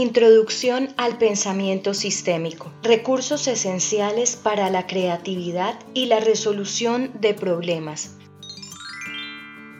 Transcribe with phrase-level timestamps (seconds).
[0.00, 2.70] Introducción al pensamiento sistémico.
[2.84, 8.12] Recursos esenciales para la creatividad y la resolución de problemas.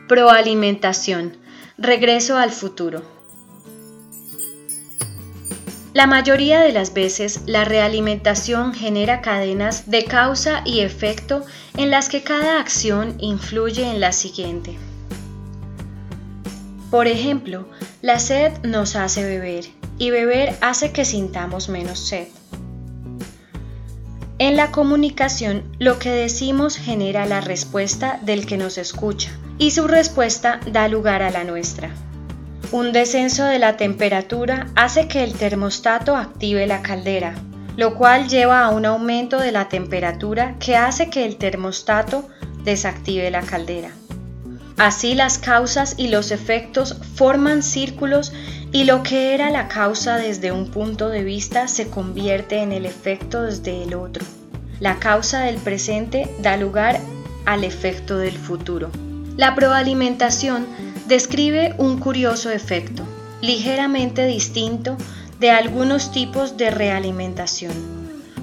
[0.09, 1.37] Proalimentación.
[1.77, 3.01] Regreso al futuro.
[5.93, 11.45] La mayoría de las veces la realimentación genera cadenas de causa y efecto
[11.77, 14.77] en las que cada acción influye en la siguiente.
[16.91, 17.69] Por ejemplo,
[18.01, 22.27] la sed nos hace beber y beber hace que sintamos menos sed.
[24.39, 29.85] En la comunicación, lo que decimos genera la respuesta del que nos escucha y su
[29.85, 31.91] respuesta da lugar a la nuestra.
[32.71, 37.35] Un descenso de la temperatura hace que el termostato active la caldera,
[37.75, 42.29] lo cual lleva a un aumento de la temperatura que hace que el termostato
[42.63, 43.91] desactive la caldera.
[44.79, 48.31] Así las causas y los efectos forman círculos
[48.71, 52.85] y lo que era la causa desde un punto de vista se convierte en el
[52.85, 54.25] efecto desde el otro.
[54.79, 57.01] La causa del presente da lugar
[57.45, 58.89] al efecto del futuro.
[59.35, 60.65] La proalimentación
[61.09, 63.03] describe un curioso efecto,
[63.41, 64.95] ligeramente distinto
[65.41, 67.73] de algunos tipos de realimentación.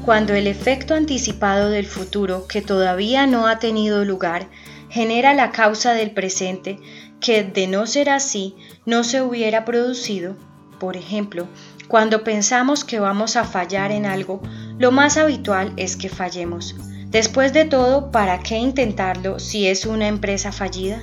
[0.05, 4.49] Cuando el efecto anticipado del futuro, que todavía no ha tenido lugar,
[4.97, 6.79] genera la causa del presente
[7.21, 10.37] que de no ser así no se hubiera producido,
[10.81, 11.47] por ejemplo,
[11.87, 14.41] cuando pensamos que vamos a fallar en algo,
[14.79, 16.75] lo más habitual es que fallemos.
[17.09, 21.03] Después de todo, ¿para qué intentarlo si es una empresa fallida?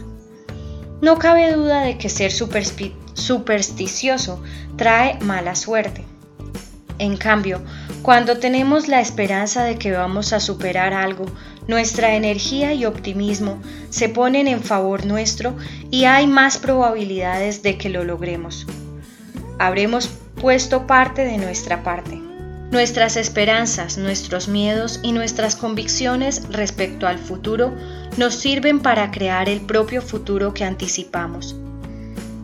[0.99, 4.41] No cabe duda de que ser supersticioso
[4.75, 6.03] trae mala suerte.
[6.97, 7.61] En cambio,
[8.01, 11.27] cuando tenemos la esperanza de que vamos a superar algo,
[11.67, 15.55] nuestra energía y optimismo se ponen en favor nuestro
[15.91, 18.65] y hay más probabilidades de que lo logremos.
[19.59, 22.19] Habremos puesto parte de nuestra parte.
[22.71, 27.71] Nuestras esperanzas, nuestros miedos y nuestras convicciones respecto al futuro
[28.17, 31.55] nos sirven para crear el propio futuro que anticipamos.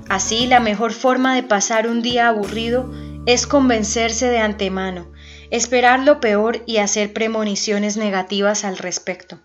[0.08, 2.92] Así, la mejor forma de pasar un día aburrido
[3.26, 5.08] es convencerse de antemano,
[5.52, 9.40] esperar lo peor y hacer premoniciones negativas al respecto.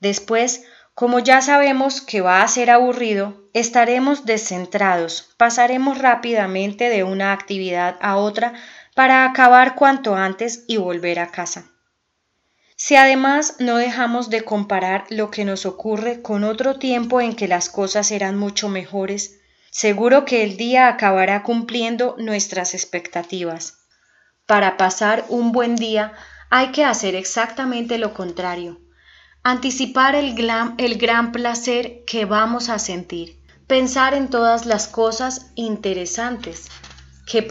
[0.00, 0.64] Después,
[0.94, 7.96] como ya sabemos que va a ser aburrido, estaremos descentrados, pasaremos rápidamente de una actividad
[8.00, 8.52] a otra
[8.94, 11.70] para acabar cuanto antes y volver a casa.
[12.76, 17.48] Si además no dejamos de comparar lo que nos ocurre con otro tiempo en que
[17.48, 19.40] las cosas eran mucho mejores,
[19.70, 23.81] seguro que el día acabará cumpliendo nuestras expectativas.
[24.46, 26.12] Para pasar un buen día
[26.50, 28.80] hay que hacer exactamente lo contrario,
[29.42, 30.34] anticipar el,
[30.78, 36.68] el gran placer que vamos a sentir, pensar en todas las cosas interesantes
[37.26, 37.48] que,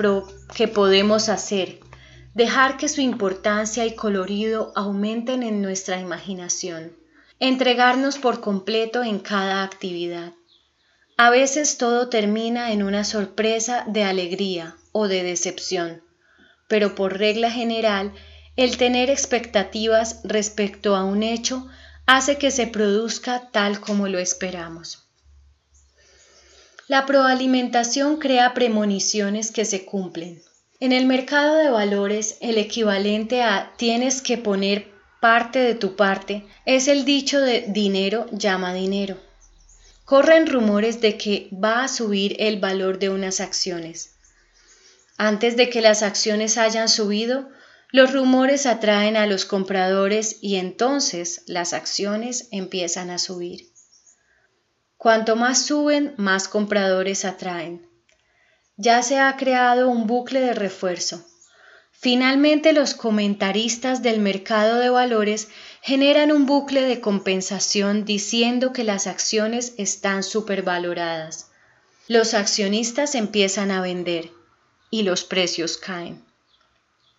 [0.54, 1.80] que podemos hacer,
[2.34, 6.96] dejar que su importancia y colorido aumenten en nuestra imaginación,
[7.40, 10.34] entregarnos por completo en cada actividad.
[11.18, 16.04] A veces todo termina en una sorpresa de alegría o de decepción,
[16.72, 18.14] pero por regla general,
[18.56, 21.68] el tener expectativas respecto a un hecho
[22.06, 25.10] hace que se produzca tal como lo esperamos.
[26.88, 30.42] La proalimentación crea premoniciones que se cumplen.
[30.80, 36.46] En el mercado de valores, el equivalente a tienes que poner parte de tu parte
[36.66, 39.18] es el dicho de dinero llama dinero.
[40.06, 44.12] Corren rumores de que va a subir el valor de unas acciones.
[45.24, 47.48] Antes de que las acciones hayan subido,
[47.92, 53.68] los rumores atraen a los compradores y entonces las acciones empiezan a subir.
[54.98, 57.88] Cuanto más suben, más compradores atraen.
[58.78, 61.24] Ya se ha creado un bucle de refuerzo.
[61.92, 65.50] Finalmente los comentaristas del mercado de valores
[65.84, 71.52] generan un bucle de compensación diciendo que las acciones están supervaloradas.
[72.08, 74.41] Los accionistas empiezan a vender
[74.92, 76.24] y los precios caen.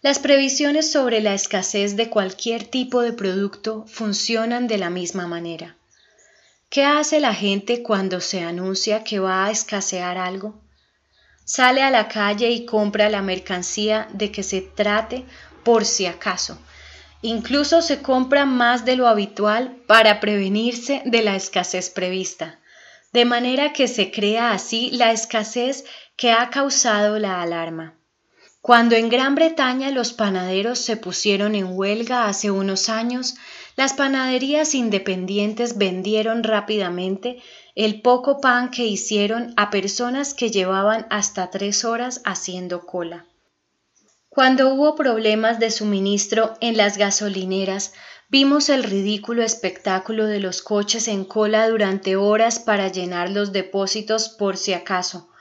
[0.02, 5.76] Las previsiones sobre la escasez de cualquier tipo de producto funcionan de la misma manera.
[6.70, 10.62] ¿Qué hace la gente cuando se anuncia que va a escasear algo?
[11.44, 15.24] sale a la calle y compra la mercancía de que se trate
[15.64, 16.58] por si acaso.
[17.22, 22.58] Incluso se compra más de lo habitual para prevenirse de la escasez prevista,
[23.12, 25.84] de manera que se crea así la escasez
[26.22, 27.98] que ha causado la alarma.
[28.60, 33.34] Cuando en Gran Bretaña los panaderos se pusieron en huelga hace unos años,
[33.74, 37.42] las panaderías independientes vendieron rápidamente
[37.74, 43.26] el poco pan que hicieron a personas que llevaban hasta tres horas haciendo cola.
[44.28, 47.94] Cuando hubo problemas de suministro en las gasolineras,
[48.28, 54.28] vimos el ridículo espectáculo de los coches en cola durante horas para llenar los depósitos
[54.28, 55.31] por si acaso,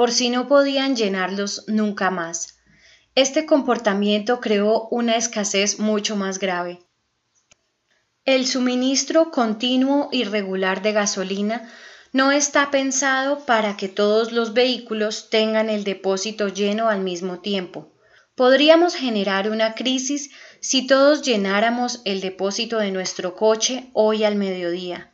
[0.00, 2.58] por si no podían llenarlos nunca más.
[3.14, 6.78] Este comportamiento creó una escasez mucho más grave.
[8.24, 11.70] El suministro continuo y regular de gasolina
[12.14, 17.92] no está pensado para que todos los vehículos tengan el depósito lleno al mismo tiempo.
[18.34, 20.30] Podríamos generar una crisis
[20.60, 25.12] si todos llenáramos el depósito de nuestro coche hoy al mediodía.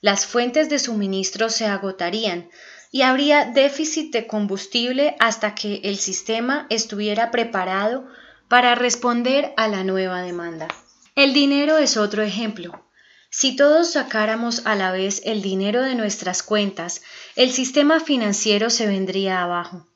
[0.00, 2.48] Las fuentes de suministro se agotarían
[2.90, 8.06] y habría déficit de combustible hasta que el sistema estuviera preparado
[8.48, 10.68] para responder a la nueva demanda.
[11.14, 12.84] El dinero es otro ejemplo.
[13.30, 17.02] Si todos sacáramos a la vez el dinero de nuestras cuentas,
[17.36, 19.86] el sistema financiero se vendría abajo.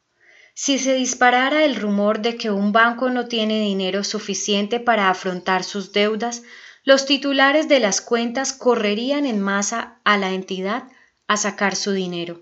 [0.55, 5.64] Si se disparara el rumor de que un banco no tiene dinero suficiente para afrontar
[5.64, 6.44] sus deudas,
[6.85, 10.85] los titulares de las cuentas correrían en masa a la entidad
[11.26, 12.41] a sacar su dinero.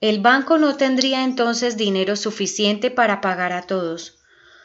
[0.00, 4.18] El banco no tendría entonces dinero suficiente para pagar a todos.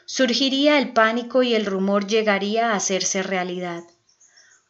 [0.06, 3.84] Surgiría el pánico y el rumor llegaría a hacerse realidad.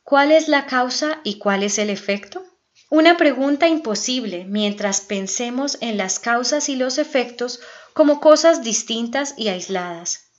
[0.04, 2.44] ¿Cuál es la causa y cuál es el efecto?
[2.92, 7.60] Una pregunta imposible mientras pensemos en las causas y los efectos
[7.94, 10.32] como cosas distintas y aisladas.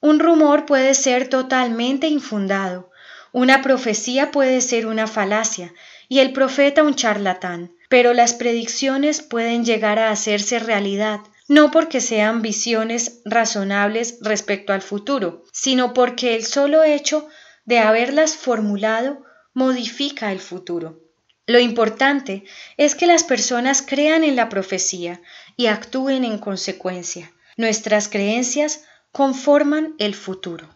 [0.00, 2.90] Un rumor puede ser totalmente infundado,
[3.32, 5.72] una profecía puede ser una falacia
[6.08, 12.00] y el profeta un charlatán, pero las predicciones pueden llegar a hacerse realidad, no porque
[12.00, 17.28] sean visiones razonables respecto al futuro, sino porque el solo hecho
[17.64, 21.00] de haberlas formulado modifica el futuro.
[21.46, 22.44] Lo importante
[22.76, 25.20] es que las personas crean en la profecía
[25.56, 27.32] y actúen en consecuencia.
[27.56, 30.68] Nuestras creencias conforman el futuro.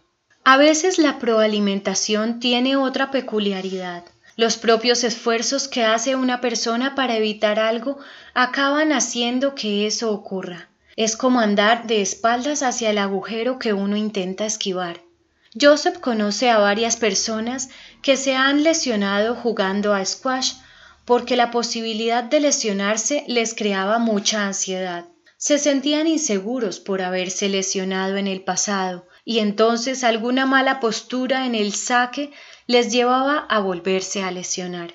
[0.42, 4.04] A veces la proalimentación tiene otra peculiaridad.
[4.36, 7.98] Los propios esfuerzos que hace una persona para evitar algo
[8.34, 10.68] acaban haciendo que eso ocurra.
[10.96, 15.00] Es como andar de espaldas hacia el agujero que uno intenta esquivar.
[15.60, 17.68] Joseph conoce a varias personas
[18.02, 20.54] que se han lesionado jugando a squash
[21.04, 25.04] porque la posibilidad de lesionarse les creaba mucha ansiedad.
[25.36, 31.54] Se sentían inseguros por haberse lesionado en el pasado, y entonces alguna mala postura en
[31.54, 32.32] el saque
[32.66, 34.94] les llevaba a volverse a lesionar.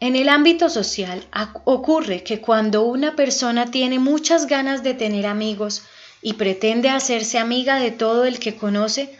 [0.00, 1.26] En el ámbito social
[1.64, 5.82] ocurre que cuando una persona tiene muchas ganas de tener amigos
[6.20, 9.18] y pretende hacerse amiga de todo el que conoce,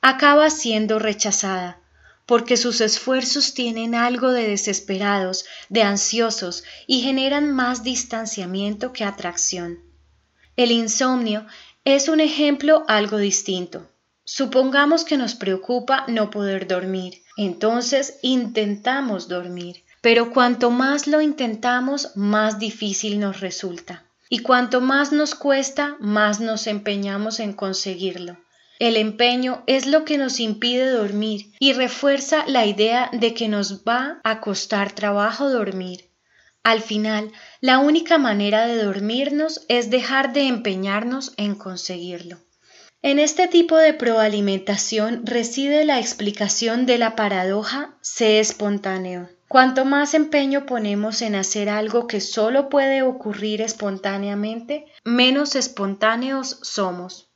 [0.00, 1.80] acaba siendo rechazada,
[2.26, 9.80] porque sus esfuerzos tienen algo de desesperados, de ansiosos y generan más distanciamiento que atracción.
[10.56, 11.46] El insomnio
[11.84, 13.88] es un ejemplo algo distinto.
[14.24, 22.16] Supongamos que nos preocupa no poder dormir, entonces intentamos dormir, pero cuanto más lo intentamos,
[22.16, 24.04] más difícil nos resulta.
[24.28, 28.38] Y cuanto más nos cuesta, más nos empeñamos en conseguirlo.
[28.78, 33.84] El empeño es lo que nos impide dormir y refuerza la idea de que nos
[33.84, 36.10] va a costar trabajo dormir.
[36.64, 42.38] Al final, la única manera de dormirnos es dejar de empeñarnos en conseguirlo.
[43.04, 49.28] En este tipo de proalimentación reside la explicación de la paradoja sé espontáneo.
[49.48, 57.28] Cuanto más empeño ponemos en hacer algo que solo puede ocurrir espontáneamente, menos espontáneos somos.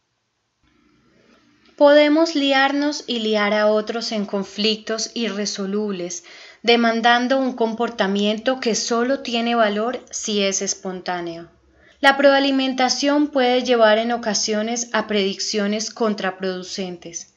[1.76, 6.22] Podemos liarnos y liar a otros en conflictos irresolubles,
[6.62, 11.50] demandando un comportamiento que solo tiene valor si es espontáneo.
[12.00, 17.32] La proalimentación puede llevar en ocasiones a predicciones contraproducentes.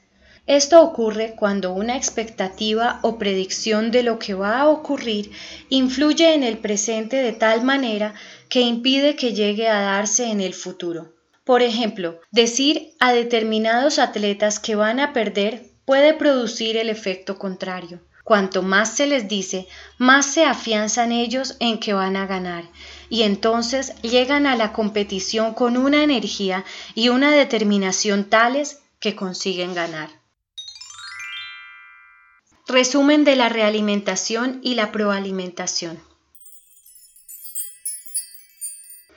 [0.47, 5.31] Esto ocurre cuando una expectativa o predicción de lo que va a ocurrir
[5.69, 8.15] influye en el presente de tal manera
[8.49, 11.13] que impide que llegue a darse en el futuro.
[11.45, 18.01] Por ejemplo, decir a determinados atletas que van a perder puede producir el efecto contrario.
[18.23, 22.65] Cuanto más se les dice, más se afianzan ellos en que van a ganar
[23.09, 26.63] y entonces llegan a la competición con una energía
[26.95, 30.09] y una determinación tales que consiguen ganar.
[32.67, 35.99] Resumen de la realimentación y la proalimentación.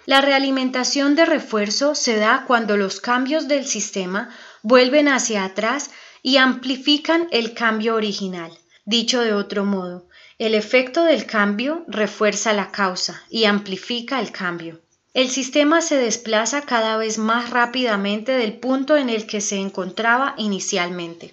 [0.07, 4.31] La realimentación de refuerzo se da cuando los cambios del sistema
[4.63, 5.91] vuelven hacia atrás
[6.23, 8.59] y amplifican el cambio original.
[8.85, 10.09] Dicho de otro modo,
[10.43, 14.81] el efecto del cambio refuerza la causa y amplifica el cambio.
[15.15, 20.35] El sistema se desplaza cada vez más rápidamente del punto en el que se encontraba
[20.39, 21.33] inicialmente.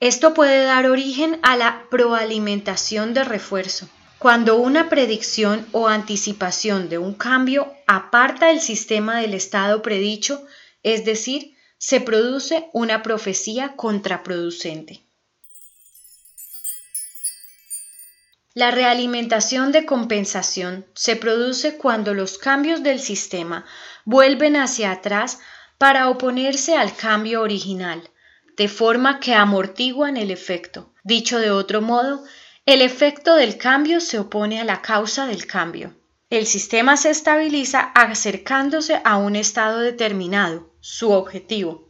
[0.00, 6.98] Esto puede dar origen a la proalimentación de refuerzo, cuando una predicción o anticipación de
[6.98, 10.44] un cambio aparta el sistema del estado predicho,
[10.82, 15.04] es decir, se produce una profecía contraproducente.
[18.58, 23.64] La realimentación de compensación se produce cuando los cambios del sistema
[24.04, 25.38] vuelven hacia atrás
[25.78, 28.10] para oponerse al cambio original,
[28.56, 30.92] de forma que amortiguan el efecto.
[31.04, 32.24] Dicho de otro modo,
[32.66, 35.94] el efecto del cambio se opone a la causa del cambio.
[36.28, 41.86] El sistema se estabiliza acercándose a un estado determinado, su objetivo.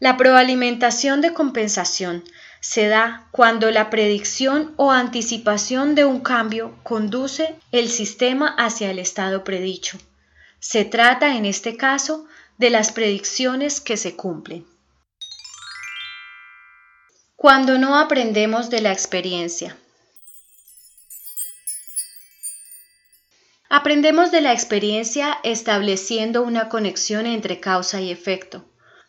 [0.00, 2.24] La proalimentación de compensación
[2.68, 8.98] se da cuando la predicción o anticipación de un cambio conduce el sistema hacia el
[8.98, 9.98] estado predicho.
[10.58, 12.26] Se trata en este caso
[12.58, 14.66] de las predicciones que se cumplen.
[17.36, 19.76] Cuando no aprendemos de la experiencia.
[23.68, 28.64] Aprendemos de la experiencia estableciendo una conexión entre causa y efecto.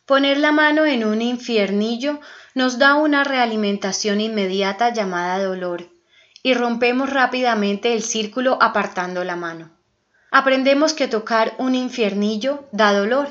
[0.07, 2.21] Poner la mano en un infiernillo
[2.55, 5.89] nos da una realimentación inmediata llamada dolor
[6.41, 9.69] y rompemos rápidamente el círculo apartando la mano.
[10.31, 13.27] Aprendemos que tocar un infiernillo da dolor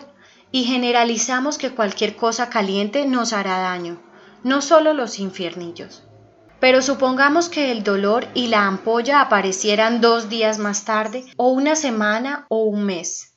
[0.53, 3.99] y generalizamos que cualquier cosa caliente nos hará daño,
[4.45, 6.03] no solo los infiernillos.
[6.61, 11.75] Pero supongamos que el dolor y la ampolla aparecieran dos días más tarde, o una
[11.75, 13.36] semana o un mes.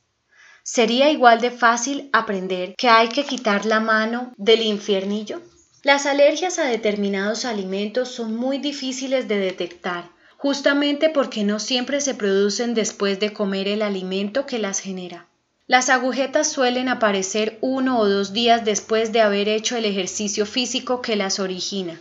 [0.72, 5.42] ¿Sería igual de fácil aprender que hay que quitar la mano del infiernillo?
[5.82, 12.14] Las alergias a determinados alimentos son muy difíciles de detectar, justamente porque no siempre se
[12.14, 15.26] producen después de comer el alimento que las genera.
[15.66, 21.02] Las agujetas suelen aparecer uno o dos días después de haber hecho el ejercicio físico
[21.02, 22.00] que las origina.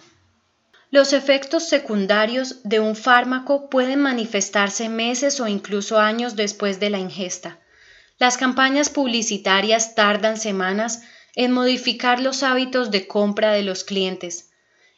[0.91, 6.99] Los efectos secundarios de un fármaco pueden manifestarse meses o incluso años después de la
[6.99, 7.57] ingesta.
[8.19, 11.03] Las campañas publicitarias tardan semanas
[11.35, 14.51] en modificar los hábitos de compra de los clientes.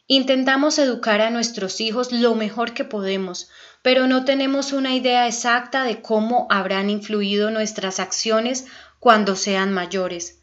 [0.07, 3.49] Intentamos educar a nuestros hijos lo mejor que podemos,
[3.83, 8.65] pero no tenemos una idea exacta de cómo habrán influido nuestras acciones
[8.99, 10.41] cuando sean mayores.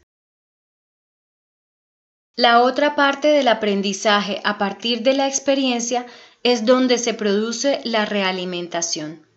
[2.35, 6.05] La otra parte del aprendizaje a partir de la experiencia
[6.43, 9.27] es donde se produce la realimentación.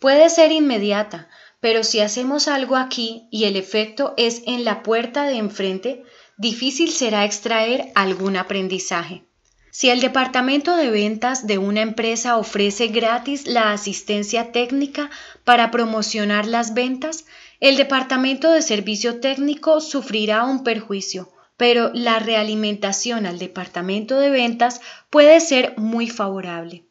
[0.00, 1.28] Puede ser inmediata,
[1.66, 6.04] pero si hacemos algo aquí y el efecto es en la puerta de enfrente,
[6.36, 9.24] difícil será extraer algún aprendizaje.
[9.72, 15.10] Si el departamento de ventas de una empresa ofrece gratis la asistencia técnica
[15.42, 17.24] para promocionar las ventas,
[17.58, 24.80] el departamento de servicio técnico sufrirá un perjuicio, pero la realimentación al departamento de ventas
[25.10, 26.84] puede ser muy favorable.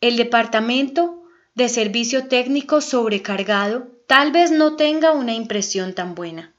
[0.00, 1.23] El departamento
[1.54, 6.52] de servicio técnico sobrecargado tal vez no tenga una impresión tan buena.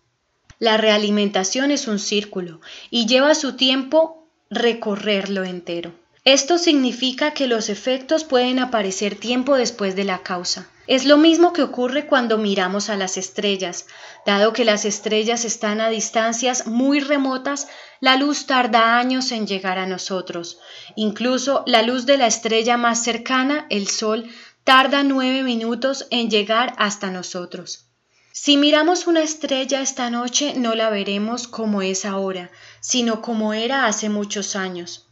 [0.58, 5.92] La realimentación es un círculo y lleva su tiempo recorrerlo entero.
[6.24, 10.68] Esto significa que los efectos pueden aparecer tiempo después de la causa.
[10.88, 13.86] Es lo mismo que ocurre cuando miramos a las estrellas.
[14.26, 17.68] Dado que las estrellas están a distancias muy remotas,
[18.00, 20.60] la luz tarda años en llegar a nosotros.
[20.96, 24.28] Incluso la luz de la estrella más cercana, el Sol,
[24.66, 27.86] tarda nueve minutos en llegar hasta nosotros.
[28.32, 33.86] Si miramos una estrella esta noche no la veremos como es ahora, sino como era
[33.86, 35.08] hace muchos años.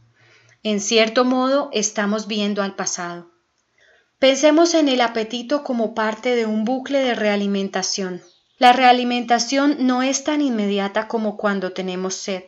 [0.64, 3.30] En cierto modo estamos viendo al pasado.
[4.18, 8.24] Pensemos en el apetito como parte de un bucle de realimentación.
[8.58, 12.44] La realimentación no es tan inmediata como cuando tenemos sed.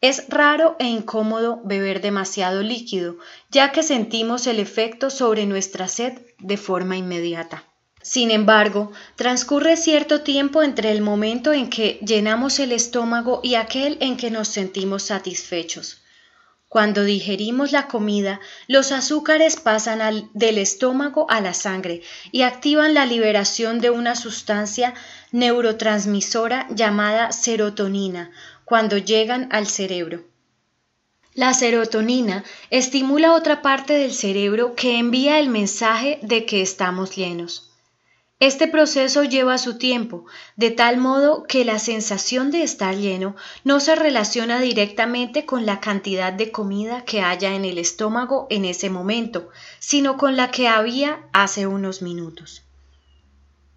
[0.00, 3.16] Es raro e incómodo beber demasiado líquido,
[3.50, 7.64] ya que sentimos el efecto sobre nuestra sed de forma inmediata.
[8.02, 13.96] Sin embargo, transcurre cierto tiempo entre el momento en que llenamos el estómago y aquel
[14.00, 16.02] en que nos sentimos satisfechos.
[16.68, 23.06] Cuando digerimos la comida, los azúcares pasan del estómago a la sangre y activan la
[23.06, 24.92] liberación de una sustancia
[25.30, 28.32] neurotransmisora llamada serotonina,
[28.64, 30.24] cuando llegan al cerebro.
[31.34, 37.70] La serotonina estimula otra parte del cerebro que envía el mensaje de que estamos llenos.
[38.40, 43.80] Este proceso lleva su tiempo, de tal modo que la sensación de estar lleno no
[43.80, 48.90] se relaciona directamente con la cantidad de comida que haya en el estómago en ese
[48.90, 52.62] momento, sino con la que había hace unos minutos.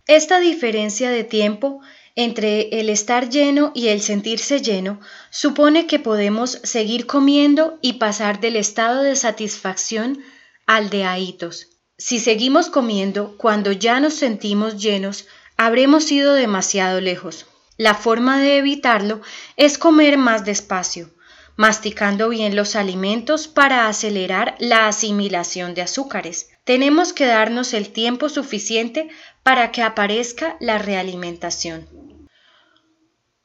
[0.05, 1.81] Esta diferencia de tiempo
[2.17, 8.41] entre el estar lleno y el sentirse lleno supone que podemos seguir comiendo y pasar
[8.41, 10.23] del estado de satisfacción
[10.65, 11.67] al de ahitos.
[11.99, 17.45] Si seguimos comiendo cuando ya nos sentimos llenos, habremos ido demasiado lejos.
[17.77, 19.21] La forma de evitarlo
[19.55, 21.11] es comer más despacio,
[21.57, 26.49] masticando bien los alimentos para acelerar la asimilación de azúcares.
[26.63, 29.09] Tenemos que darnos el tiempo suficiente
[29.43, 31.87] para que aparezca la realimentación.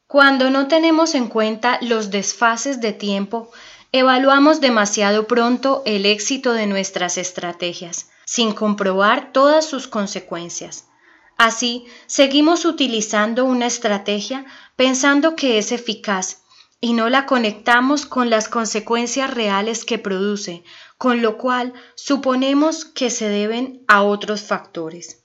[0.06, 3.50] Cuando no tenemos en cuenta los desfases de tiempo,
[3.92, 10.86] evaluamos demasiado pronto el éxito de nuestras estrategias, sin comprobar todas sus consecuencias.
[11.38, 14.44] Así, seguimos utilizando una estrategia
[14.76, 16.42] pensando que es eficaz
[16.84, 20.64] y no la conectamos con las consecuencias reales que produce,
[20.98, 25.22] con lo cual suponemos que se deben a otros factores.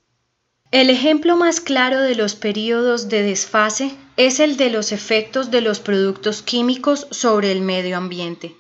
[0.70, 5.62] El ejemplo más claro de los periodos de desfase es el de los efectos de
[5.62, 8.56] los productos químicos sobre el medio ambiente.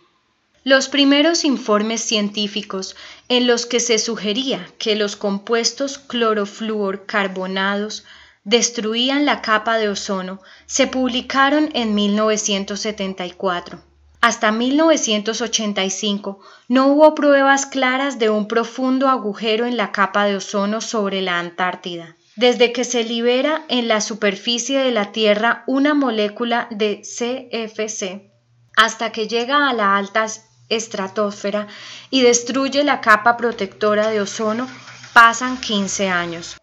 [0.63, 2.95] Los primeros informes científicos
[3.29, 8.05] en los que se sugería que los compuestos clorofluorcarbonados
[8.47, 13.83] destruían la capa de ozono se publicaron en 1974.
[14.21, 16.39] Hasta 1985
[16.69, 21.39] no hubo pruebas claras de un profundo agujero en la capa de ozono sobre la
[21.39, 22.15] Antártida.
[22.37, 28.31] Desde que se libera en la superficie de la Tierra una molécula de CFC
[28.77, 30.25] hasta que llega a la alta
[30.69, 31.67] estratosfera
[32.09, 34.69] y destruye la capa protectora de ozono
[35.11, 36.57] pasan 15 años.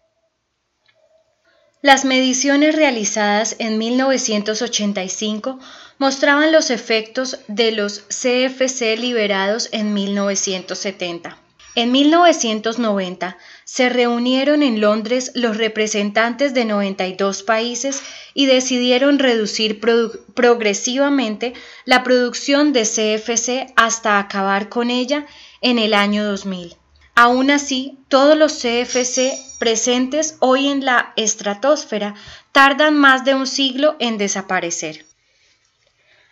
[1.85, 5.59] Las mediciones realizadas en 1985
[5.99, 11.37] mostraban los efectos de los CFC liberados en 1970.
[11.75, 18.01] En 1990 se reunieron en Londres los representantes de 92 países
[18.33, 21.53] y decidieron reducir progresivamente
[21.85, 25.27] la producción de CFC hasta acabar con ella
[25.61, 26.77] en el año 2000.
[27.17, 32.13] Aún así, todos los CFC presentes hoy en la estratosfera
[32.51, 35.05] tardan más de un siglo en desaparecer.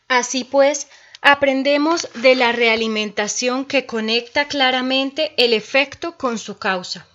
[0.09, 0.87] Así pues,
[1.21, 7.07] aprendemos de la realimentación que conecta claramente el efecto con su causa.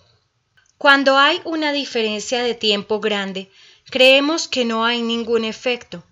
[0.79, 3.51] Cuando hay una diferencia de tiempo grande,
[3.91, 6.03] creemos que no hay ningún efecto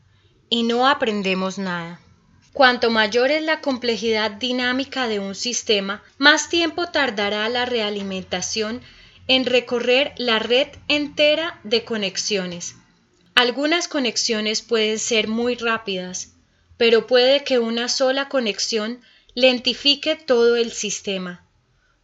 [0.48, 2.00] y no aprendemos nada.
[2.58, 8.82] Cuanto mayor es la complejidad dinámica de un sistema, más tiempo tardará la realimentación
[9.28, 12.74] en recorrer la red entera de conexiones.
[13.36, 16.34] Algunas conexiones pueden ser muy rápidas,
[16.78, 19.02] pero puede que una sola conexión
[19.36, 21.46] lentifique todo el sistema.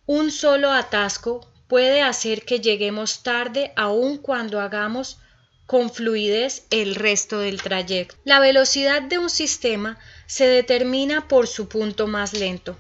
[0.05, 5.17] Un solo atasco puede hacer que lleguemos tarde aun cuando hagamos
[5.65, 8.15] con fluidez el resto del trayecto.
[8.25, 9.97] La velocidad de un sistema
[10.33, 12.79] se determina por su punto más lento.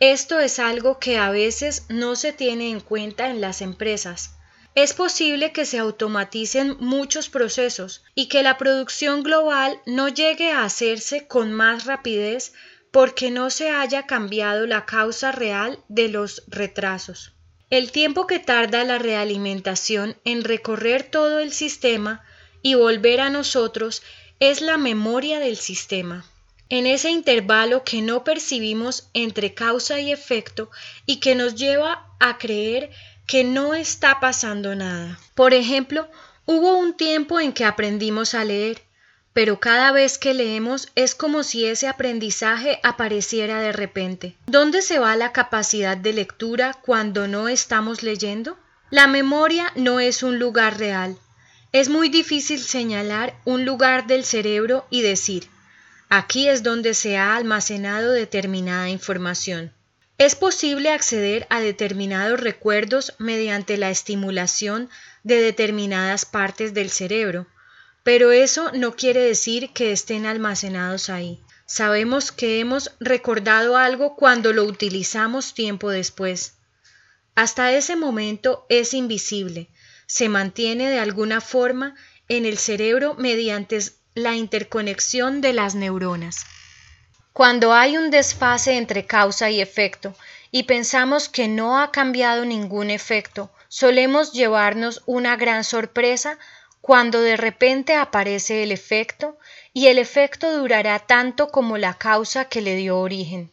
[0.00, 4.32] Esto es algo que a veces no se tiene en cuenta en las empresas.
[4.74, 10.64] Es posible que se automaticen muchos procesos y que la producción global no llegue a
[10.64, 12.54] hacerse con más rapidez
[12.90, 17.34] porque no se haya cambiado la causa real de los retrasos.
[17.70, 22.24] El tiempo que tarda la realimentación en recorrer todo el sistema
[22.62, 24.02] y volver a nosotros
[24.40, 26.24] es la memoria del sistema.
[26.70, 30.70] En ese intervalo que no percibimos entre causa y efecto
[31.06, 32.90] y que nos lleva a creer
[33.26, 35.18] que no está pasando nada.
[35.34, 36.08] Por ejemplo,
[36.46, 38.82] hubo un tiempo en que aprendimos a leer,
[39.32, 44.36] pero cada vez que leemos es como si ese aprendizaje apareciera de repente.
[44.46, 48.56] ¿Dónde se va la capacidad de lectura cuando no estamos leyendo?
[48.90, 51.18] La memoria no es un lugar real.
[51.72, 55.48] Es muy difícil señalar un lugar del cerebro y decir,
[56.16, 59.72] aquí es donde se ha almacenado determinada información.
[60.16, 64.90] Es posible acceder a determinados recuerdos mediante la estimulación
[65.24, 67.48] de determinadas partes del cerebro,
[68.04, 71.42] pero eso no quiere decir que estén almacenados ahí.
[71.66, 76.54] Sabemos que hemos recordado algo cuando lo utilizamos tiempo después.
[77.34, 79.68] Hasta ese momento es invisible,
[80.06, 81.96] se mantiene de alguna forma
[82.28, 83.80] en el cerebro mediante
[84.16, 86.46] la interconexión de las neuronas.
[87.32, 90.14] Cuando hay un desfase entre causa y efecto
[90.52, 96.38] y pensamos que no ha cambiado ningún efecto, solemos llevarnos una gran sorpresa
[96.80, 99.36] cuando de repente aparece el efecto
[99.72, 103.50] y el efecto durará tanto como la causa que le dio origen.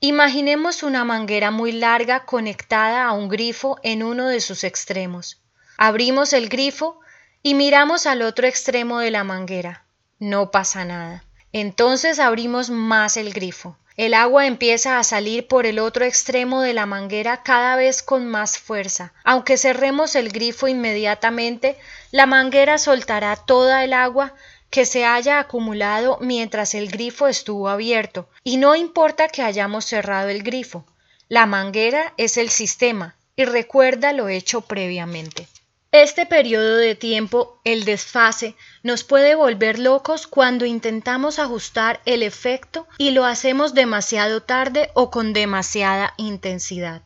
[0.00, 5.40] Imaginemos una manguera muy larga conectada a un grifo en uno de sus extremos.
[5.78, 7.00] Abrimos el grifo
[7.42, 9.83] y miramos al otro extremo de la manguera.
[10.24, 11.22] No pasa nada.
[11.52, 13.76] Entonces abrimos más el grifo.
[13.98, 18.26] El agua empieza a salir por el otro extremo de la manguera cada vez con
[18.26, 19.12] más fuerza.
[19.22, 21.76] Aunque cerremos el grifo inmediatamente,
[22.10, 24.32] la manguera soltará toda el agua
[24.70, 30.30] que se haya acumulado mientras el grifo estuvo abierto, y no importa que hayamos cerrado
[30.30, 30.86] el grifo.
[31.28, 35.48] La manguera es el sistema, y recuerda lo hecho previamente.
[35.94, 42.88] Este periodo de tiempo, el desfase, nos puede volver locos cuando intentamos ajustar el efecto
[42.98, 47.02] y lo hacemos demasiado tarde o con demasiada intensidad.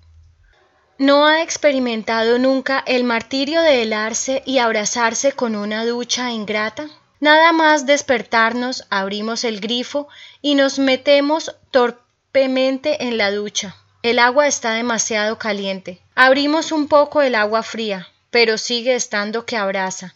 [0.96, 6.88] ¿No ha experimentado nunca el martirio de helarse y abrazarse con una ducha ingrata?
[7.20, 10.08] Nada más despertarnos, abrimos el grifo
[10.40, 13.76] y nos metemos torpemente en la ducha.
[14.02, 16.00] El agua está demasiado caliente.
[16.14, 20.14] Abrimos un poco el agua fría, pero sigue estando que abraza.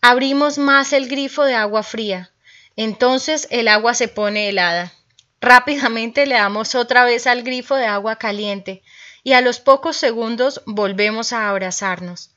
[0.00, 2.30] Abrimos más el grifo de agua fría.
[2.76, 4.92] Entonces el agua se pone helada.
[5.40, 8.82] Rápidamente le damos otra vez al grifo de agua caliente
[9.22, 12.30] y a los pocos segundos volvemos a abrazarnos.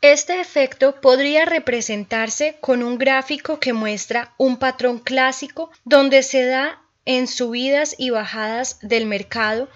[0.00, 6.82] Este efecto podría representarse con un gráfico que muestra un patrón clásico donde se da
[7.06, 9.68] en subidas y bajadas del mercado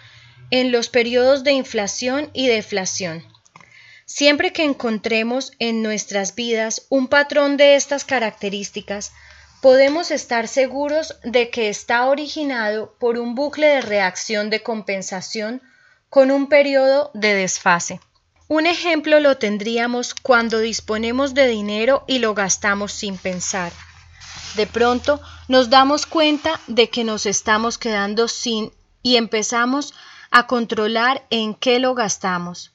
[0.50, 3.24] en los periodos de inflación y deflación.
[4.10, 9.12] Siempre que encontremos en nuestras vidas un patrón de estas características,
[9.60, 15.60] podemos estar seguros de que está originado por un bucle de reacción de compensación
[16.08, 18.00] con un periodo de desfase.
[18.48, 23.72] Un ejemplo lo tendríamos cuando disponemos de dinero y lo gastamos sin pensar.
[24.56, 29.92] De pronto nos damos cuenta de que nos estamos quedando sin y empezamos
[30.30, 32.72] a controlar en qué lo gastamos.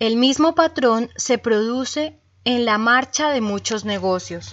[0.00, 4.50] El mismo patrón se produce en la marcha de muchos negocios.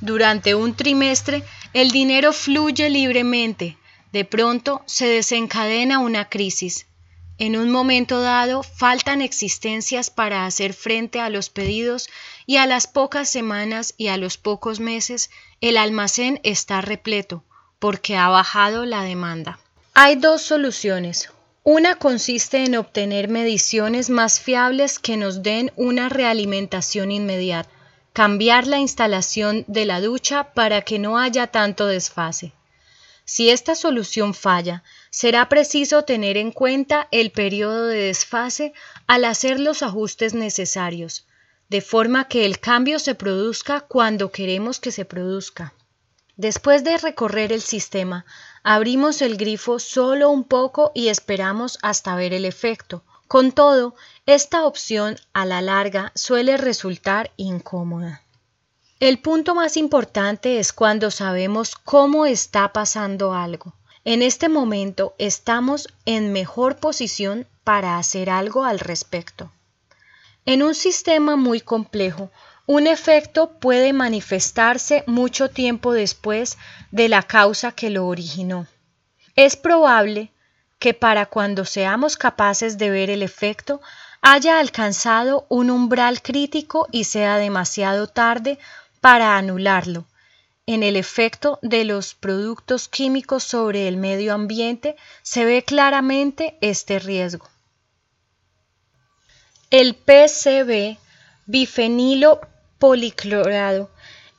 [0.00, 3.78] Durante un trimestre el dinero fluye libremente,
[4.12, 6.86] de pronto se desencadena una crisis.
[7.38, 12.08] En un momento dado faltan existencias para hacer frente a los pedidos
[12.46, 17.42] y a las pocas semanas y a los pocos meses el almacén está repleto
[17.80, 19.58] porque ha bajado la demanda.
[19.94, 21.28] Hay dos soluciones.
[21.68, 27.68] Una consiste en obtener mediciones más fiables que nos den una realimentación inmediata,
[28.12, 32.52] cambiar la instalación de la ducha para que no haya tanto desfase.
[33.24, 38.72] Si esta solución falla, será preciso tener en cuenta el periodo de desfase
[39.08, 41.26] al hacer los ajustes necesarios,
[41.68, 45.74] de forma que el cambio se produzca cuando queremos que se produzca.
[46.36, 48.26] Después de recorrer el sistema,
[48.68, 53.04] abrimos el grifo solo un poco y esperamos hasta ver el efecto.
[53.28, 53.94] Con todo,
[54.26, 58.22] esta opción a la larga suele resultar incómoda.
[58.98, 63.72] El punto más importante es cuando sabemos cómo está pasando algo.
[64.04, 69.52] En este momento estamos en mejor posición para hacer algo al respecto.
[70.44, 72.32] En un sistema muy complejo,
[72.66, 76.58] un efecto puede manifestarse mucho tiempo después
[76.90, 78.66] de la causa que lo originó.
[79.36, 80.32] Es probable
[80.78, 83.80] que para cuando seamos capaces de ver el efecto
[84.20, 88.58] haya alcanzado un umbral crítico y sea demasiado tarde
[89.00, 90.06] para anularlo.
[90.66, 96.98] En el efecto de los productos químicos sobre el medio ambiente se ve claramente este
[96.98, 97.48] riesgo.
[99.70, 100.98] El PCB
[101.46, 102.40] bifenilo
[102.78, 103.90] policlorado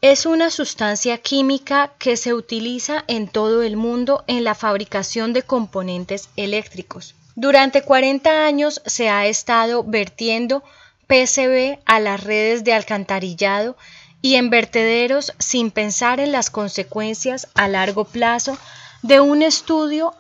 [0.02, 5.42] es una sustancia química que se utiliza en todo el mundo en la fabricación de
[5.42, 7.16] componentes eléctricos.
[7.36, 10.64] Durante 40 años se ha estado vertiendo
[11.08, 13.76] PCB a las redes de alcantarillado
[14.22, 18.58] y en vertederos sin pensar en las consecuencias a largo plazo
[19.02, 20.14] de un estudio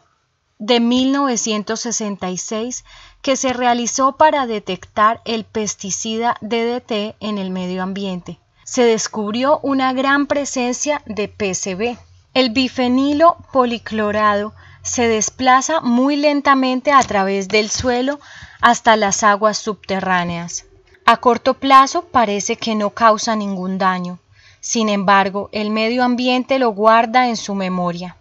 [0.59, 2.83] de 1966
[3.27, 8.39] que se realizó para detectar el pesticida DDT en el medio ambiente.
[8.63, 11.97] Se descubrió una gran presencia de PCB.
[12.33, 18.21] El bifenilo policlorado se desplaza muy lentamente a través del suelo
[18.61, 20.63] hasta las aguas subterráneas.
[21.05, 24.19] A corto plazo parece que no causa ningún daño.
[24.61, 28.15] Sin embargo, el medio ambiente lo guarda en su memoria.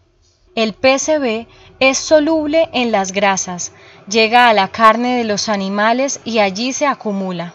[0.57, 1.47] El PCB
[1.79, 3.73] es soluble en las grasas,
[4.09, 7.55] llega a la carne de los animales y allí se acumula.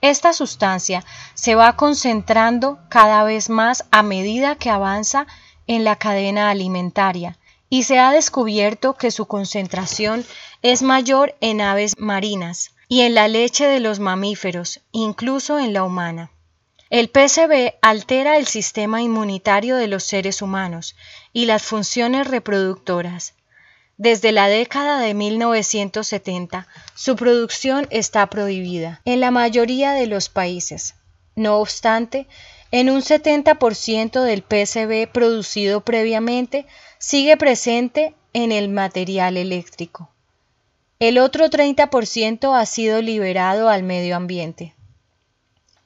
[0.00, 5.26] Esta sustancia se va concentrando cada vez más a medida que avanza
[5.66, 10.24] en la cadena alimentaria y se ha descubierto que su concentración
[10.62, 15.82] es mayor en aves marinas y en la leche de los mamíferos, incluso en la
[15.82, 16.30] humana.
[16.88, 20.94] El PCB altera el sistema inmunitario de los seres humanos
[21.32, 23.34] y las funciones reproductoras.
[23.98, 30.94] Desde la década de 1970, su producción está prohibida en la mayoría de los países.
[31.34, 32.26] No obstante,
[32.72, 36.66] en un 70% del PCB producido previamente
[36.98, 40.10] sigue presente en el material eléctrico.
[40.98, 44.74] El otro 30% ha sido liberado al medio ambiente.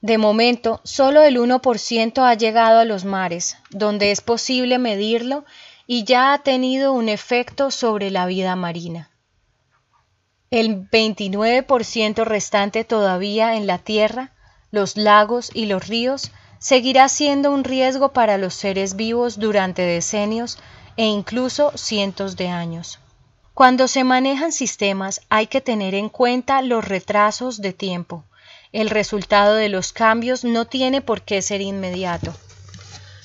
[0.00, 5.44] De momento, solo el 1% ha llegado a los mares, donde es posible medirlo
[5.92, 9.10] y ya ha tenido un efecto sobre la vida marina.
[10.48, 14.30] El 29% restante todavía en la tierra,
[14.70, 20.60] los lagos y los ríos seguirá siendo un riesgo para los seres vivos durante decenios
[20.96, 23.00] e incluso cientos de años.
[23.52, 28.22] Cuando se manejan sistemas hay que tener en cuenta los retrasos de tiempo.
[28.70, 32.32] El resultado de los cambios no tiene por qué ser inmediato.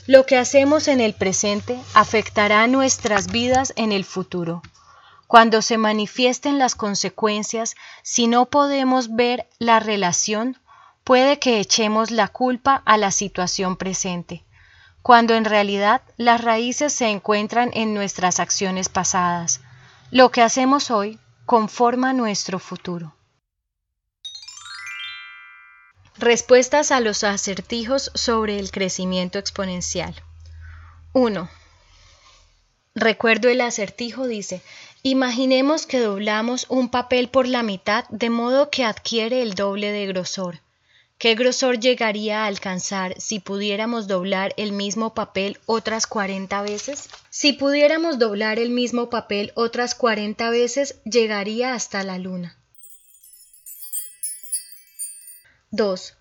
[0.07, 4.61] Lo que hacemos en el presente afectará nuestras vidas en el futuro.
[5.25, 10.59] Cuando se manifiesten las consecuencias, si no podemos ver la relación,
[11.03, 14.45] puede que echemos la culpa a la situación presente,
[15.01, 19.61] cuando en realidad las raíces se encuentran en nuestras acciones pasadas.
[20.11, 23.14] Lo que hacemos hoy conforma nuestro futuro.
[26.17, 30.15] Respuestas a los acertijos sobre el crecimiento exponencial.
[31.11, 31.49] 1.
[32.95, 34.61] Recuerdo el acertijo dice,
[35.03, 40.07] imaginemos que doblamos un papel por la mitad de modo que adquiere el doble de
[40.07, 40.61] grosor.
[41.17, 47.09] ¿Qué grosor llegaría a alcanzar si pudiéramos doblar el mismo papel otras 40 veces?
[47.29, 52.54] Si pudiéramos doblar el mismo papel otras 40 veces, llegaría hasta la luna.
[55.75, 56.13] 2.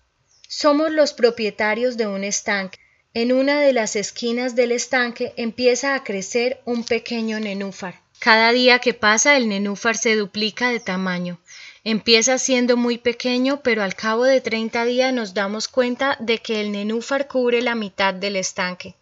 [0.49, 2.77] Somos los propietarios de un estanque.
[3.13, 8.01] En una de las esquinas del estanque empieza a crecer un pequeño nenúfar.
[8.19, 11.39] Cada día que pasa el nenúfar se duplica de tamaño.
[11.85, 16.59] Empieza siendo muy pequeño, pero al cabo de 30 días nos damos cuenta de que
[16.59, 18.95] el nenúfar cubre la mitad del estanque.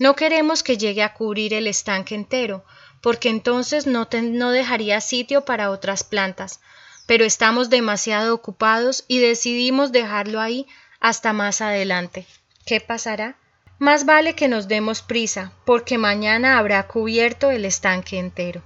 [0.00, 2.64] No queremos que llegue a cubrir el estanque entero,
[3.00, 6.58] porque entonces no, no dejaría sitio para otras plantas,
[7.06, 10.66] pero estamos demasiado ocupados y decidimos dejarlo ahí
[11.00, 12.26] hasta más adelante.
[12.64, 13.36] ¿Qué pasará?
[13.78, 18.62] Más vale que nos demos prisa, porque mañana habrá cubierto el estanque entero.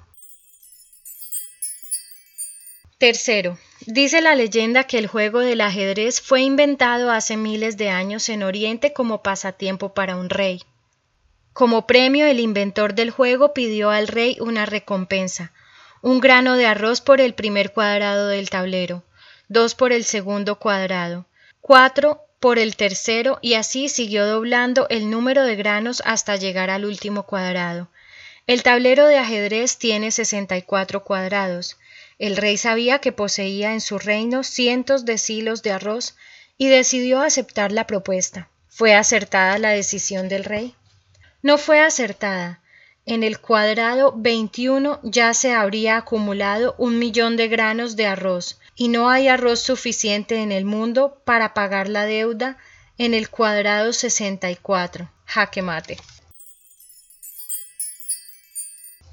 [2.98, 8.28] Tercero, dice la leyenda que el juego del ajedrez fue inventado hace miles de años
[8.28, 10.62] en Oriente como pasatiempo para un rey.
[11.52, 15.52] Como premio, el inventor del juego pidió al rey una recompensa,
[16.02, 19.04] un grano de arroz por el primer cuadrado del tablero,
[19.48, 21.26] dos por el segundo cuadrado,
[21.60, 26.84] cuatro por el tercero y así siguió doblando el número de granos hasta llegar al
[26.84, 27.88] último cuadrado.
[28.46, 31.76] El tablero de ajedrez tiene 64 cuadrados.
[32.18, 36.16] El rey sabía que poseía en su reino cientos de silos de arroz
[36.56, 38.48] y decidió aceptar la propuesta.
[38.68, 40.74] ¿Fue acertada la decisión del rey?
[41.42, 42.60] No fue acertada.
[43.10, 48.88] En el cuadrado 21 ya se habría acumulado un millón de granos de arroz y
[48.88, 52.58] no hay arroz suficiente en el mundo para pagar la deuda
[52.98, 55.10] en el cuadrado 64.
[55.24, 55.96] Jaque mate.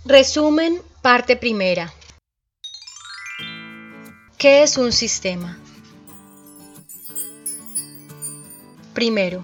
[0.03, 1.93] Resumen, parte primera.
[4.38, 5.58] ¿Qué es un sistema?
[8.93, 9.41] Primero,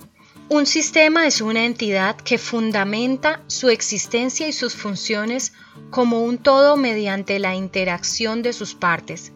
[0.52, 5.54] un sistema es una entidad que fundamenta su existencia y sus funciones
[5.92, 9.32] como un todo mediante la interacción de sus partes.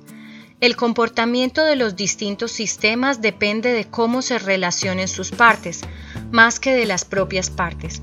[0.60, 5.84] El comportamiento de los distintos sistemas depende de cómo se relacionen sus partes,
[6.32, 8.02] más que de las propias partes.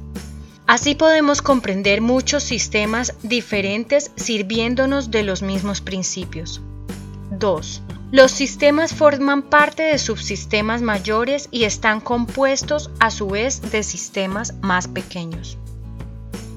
[0.67, 6.63] Así podemos comprender muchos sistemas diferentes sirviéndonos de los mismos principios.
[7.31, 7.83] 2.
[8.13, 14.53] Los sistemas forman parte de subsistemas mayores y están compuestos a su vez de sistemas
[14.61, 15.57] más pequeños.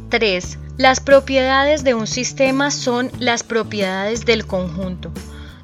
[0.09, 0.59] 3.
[0.75, 5.13] Las propiedades de un sistema son las propiedades del conjunto.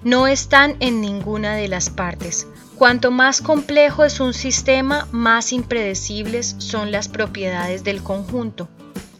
[0.01, 2.47] No están en ninguna de las partes.
[2.77, 8.69] Cuanto más complejo es un sistema, más impredecibles son las propiedades del conjunto.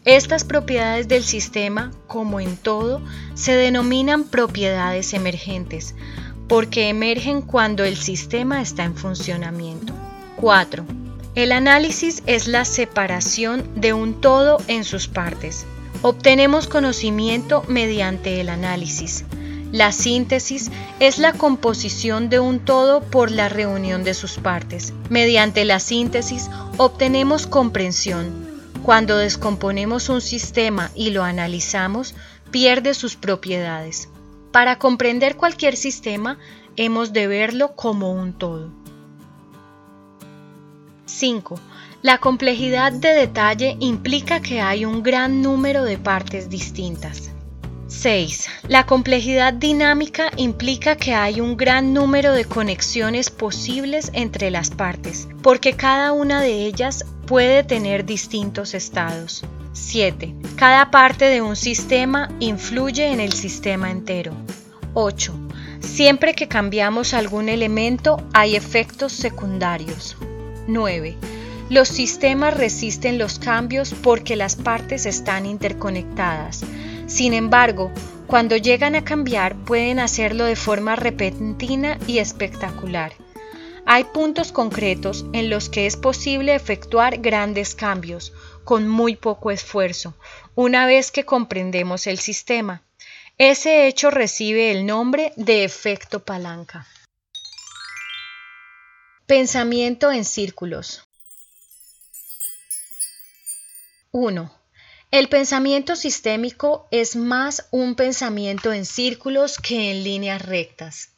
[0.06, 3.02] Estas propiedades del sistema, como en todo,
[3.34, 5.94] se denominan propiedades emergentes.
[6.48, 9.92] Porque emergen cuando el sistema está en funcionamiento.
[10.36, 10.84] 4.
[11.34, 15.64] El análisis es la separación de un todo en sus partes.
[16.02, 19.24] Obtenemos conocimiento mediante el análisis.
[19.72, 24.92] La síntesis es la composición de un todo por la reunión de sus partes.
[25.08, 28.52] Mediante la síntesis obtenemos comprensión.
[28.82, 32.14] Cuando descomponemos un sistema y lo analizamos,
[32.50, 34.10] pierde sus propiedades.
[34.52, 36.38] Para comprender cualquier sistema,
[36.76, 38.70] hemos de verlo como un todo.
[41.06, 41.58] 5.
[42.02, 47.30] La complejidad de detalle implica que hay un gran número de partes distintas.
[47.88, 48.48] 6.
[48.68, 55.28] La complejidad dinámica implica que hay un gran número de conexiones posibles entre las partes,
[55.42, 59.44] porque cada una de ellas puede tener distintos estados.
[59.72, 60.34] 7.
[60.56, 64.32] Cada parte de un sistema influye en el sistema entero.
[64.92, 65.34] 8.
[65.80, 70.16] Siempre que cambiamos algún elemento hay efectos secundarios.
[70.66, 71.16] 9.
[71.70, 76.62] Los sistemas resisten los cambios porque las partes están interconectadas.
[77.06, 77.90] Sin embargo,
[78.26, 83.14] cuando llegan a cambiar pueden hacerlo de forma repentina y espectacular.
[83.84, 88.32] Hay puntos concretos en los que es posible efectuar grandes cambios
[88.64, 90.14] con muy poco esfuerzo,
[90.54, 92.82] una vez que comprendemos el sistema.
[93.38, 96.86] Ese hecho recibe el nombre de efecto palanca.
[99.26, 101.02] Pensamiento en círculos.
[104.10, 104.52] 1.
[105.10, 111.10] El pensamiento sistémico es más un pensamiento en círculos que en líneas rectas.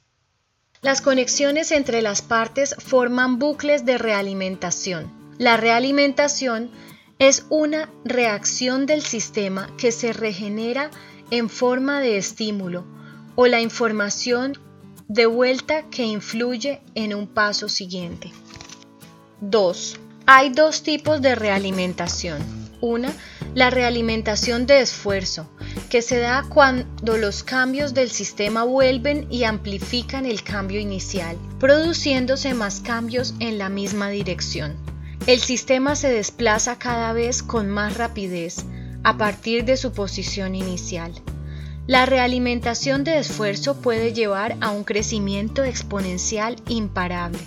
[0.81, 5.13] Las conexiones entre las partes forman bucles de realimentación.
[5.39, 6.71] La realimentación
[7.29, 10.91] es una reacción del sistema que se regenera
[11.31, 12.85] en forma de estímulo
[13.35, 14.59] o la información
[15.09, 18.31] de vuelta que influye en un paso siguiente.
[19.41, 20.01] 2.
[20.27, 22.43] Hay dos tipos de realimentación.
[22.83, 23.11] Una,
[23.55, 25.49] la realimentación de esfuerzo,
[25.89, 32.53] que se da cuando los cambios del sistema vuelven y amplifican el cambio inicial, produciéndose
[32.53, 34.94] más cambios en la misma dirección.
[35.27, 38.67] El sistema se desplaza cada vez con más rapidez
[39.05, 41.13] a partir de su posición inicial.
[41.87, 47.39] La realimentación de esfuerzo puede llevar a un crecimiento exponencial imparable.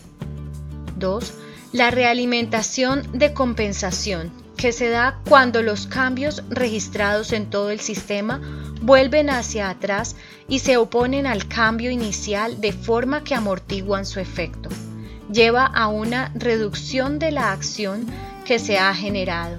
[0.96, 1.34] 2.
[1.72, 8.42] La realimentación de compensación, que se da cuando los cambios registrados en todo el sistema
[8.82, 10.16] vuelven hacia atrás
[10.48, 14.70] y se oponen al cambio inicial de forma que amortiguan su efecto.
[15.32, 18.06] Lleva a una reducción de la acción
[18.46, 19.58] que se ha generado.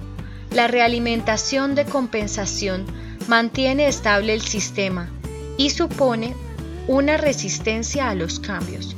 [0.51, 2.85] La realimentación de compensación
[3.27, 5.09] mantiene estable el sistema
[5.57, 6.33] y supone
[6.87, 8.95] una resistencia a los cambios.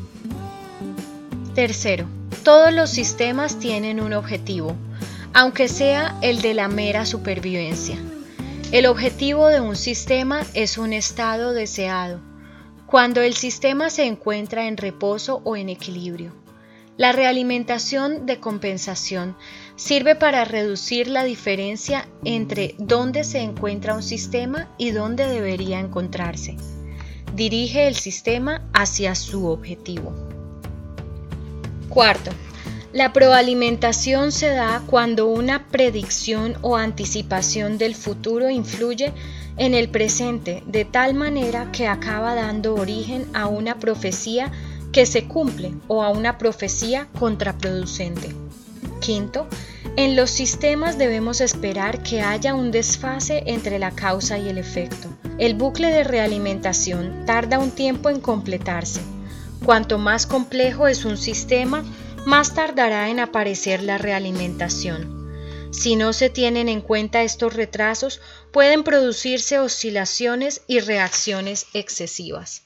[1.54, 2.06] Tercero,
[2.44, 4.78] todos los sistemas tienen un objetivo,
[5.34, 7.98] aunque sea el de la mera supervivencia.
[8.72, 12.22] El objetivo de un sistema es un estado deseado,
[12.86, 16.41] cuando el sistema se encuentra en reposo o en equilibrio.
[16.98, 19.36] La realimentación de compensación
[19.76, 26.58] sirve para reducir la diferencia entre dónde se encuentra un sistema y dónde debería encontrarse.
[27.34, 30.14] Dirige el sistema hacia su objetivo.
[31.88, 32.32] Cuarto,
[32.94, 39.14] la proalimentación se da cuando una predicción o anticipación del futuro influye
[39.56, 44.52] en el presente de tal manera que acaba dando origen a una profecía
[44.92, 48.36] que se cumple o a una profecía contraproducente.
[49.00, 49.48] Quinto,
[49.98, 55.10] en los sistemas debemos esperar que haya un desfase entre la causa y el efecto.
[55.38, 59.02] El bucle de realimentación tarda un tiempo en completarse.
[59.66, 61.84] Cuanto más complejo es un sistema,
[62.26, 65.20] más tardará en aparecer la realimentación.
[65.72, 72.64] Si no se tienen en cuenta estos retrasos, pueden producirse oscilaciones y reacciones excesivas.